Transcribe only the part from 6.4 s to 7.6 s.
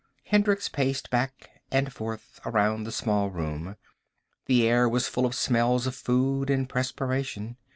and perspiration.